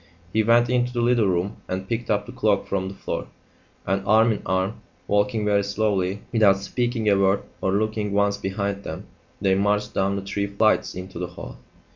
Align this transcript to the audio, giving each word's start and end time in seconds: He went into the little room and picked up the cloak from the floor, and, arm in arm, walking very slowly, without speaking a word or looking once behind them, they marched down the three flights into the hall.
He 0.33 0.41
went 0.41 0.67
into 0.67 0.91
the 0.91 1.01
little 1.01 1.27
room 1.27 1.57
and 1.67 1.87
picked 1.87 2.09
up 2.09 2.25
the 2.25 2.31
cloak 2.31 2.65
from 2.65 2.87
the 2.89 2.95
floor, 2.95 3.27
and, 3.85 4.01
arm 4.07 4.31
in 4.31 4.41
arm, 4.47 4.81
walking 5.07 5.45
very 5.45 5.63
slowly, 5.63 6.23
without 6.31 6.57
speaking 6.57 7.07
a 7.07 7.15
word 7.19 7.43
or 7.61 7.71
looking 7.73 8.11
once 8.11 8.35
behind 8.37 8.83
them, 8.83 9.05
they 9.39 9.53
marched 9.53 9.93
down 9.93 10.15
the 10.15 10.23
three 10.23 10.47
flights 10.47 10.95
into 10.95 11.19
the 11.19 11.27
hall. 11.27 11.59